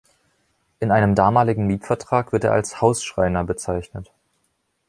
In 0.79 0.89
einem 0.89 1.13
damaligen 1.13 1.67
Mietvertrag 1.67 2.31
wird 2.33 2.43
er 2.43 2.53
als 2.53 2.81
„Hausschreiner“ 2.81 3.43
bezeichnet. 3.43 4.11